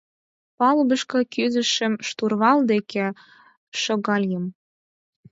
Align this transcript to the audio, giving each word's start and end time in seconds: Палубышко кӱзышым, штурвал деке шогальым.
Палубышко 0.57 1.19
кӱзышым, 1.33 1.93
штурвал 2.07 2.59
деке 2.71 3.05
шогальым. 3.81 4.45